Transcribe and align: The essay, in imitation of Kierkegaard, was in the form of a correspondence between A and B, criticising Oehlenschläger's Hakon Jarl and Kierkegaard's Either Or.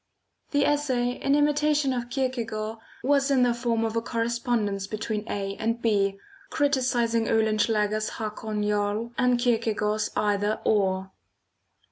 The 0.49 0.65
essay, 0.65 1.11
in 1.11 1.35
imitation 1.35 1.93
of 1.93 2.09
Kierkegaard, 2.09 2.79
was 3.03 3.29
in 3.29 3.43
the 3.43 3.53
form 3.53 3.85
of 3.85 3.95
a 3.95 4.01
correspondence 4.01 4.87
between 4.87 5.31
A 5.31 5.55
and 5.57 5.79
B, 5.79 6.17
criticising 6.49 7.27
Oehlenschläger's 7.27 8.09
Hakon 8.17 8.63
Jarl 8.63 9.11
and 9.19 9.37
Kierkegaard's 9.37 10.09
Either 10.15 10.59
Or. 10.65 11.11